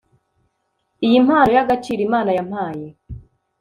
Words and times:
iyi 1.05 1.17
mpano 1.25 1.51
yagaciro 1.57 2.01
imana 2.07 2.29
yampaye 2.37 2.87